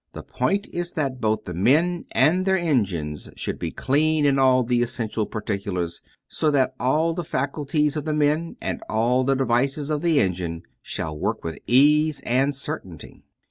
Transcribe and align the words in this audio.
The 0.13 0.23
point 0.23 0.67
is 0.73 0.93
that 0.93 1.21
both 1.21 1.43
the 1.45 1.53
men 1.53 2.05
and 2.13 2.43
their 2.47 2.57
engines 2.57 3.29
should 3.35 3.59
be 3.59 3.69
clean 3.69 4.25
in 4.25 4.39
all 4.39 4.63
the 4.63 4.81
essential 4.81 5.27
particulars, 5.27 6.01
so 6.27 6.49
that 6.49 6.73
all 6.79 7.13
the 7.13 7.23
faculties 7.23 7.95
of 7.95 8.05
the 8.05 8.13
men 8.15 8.57
and 8.59 8.81
all 8.89 9.23
the 9.23 9.35
devices 9.35 9.91
of 9.91 10.01
the 10.01 10.19
engine 10.19 10.63
shall 10.81 11.15
work 11.15 11.43
with 11.43 11.59
ease 11.67 12.19
and 12.21 12.55
certainty. 12.55 13.21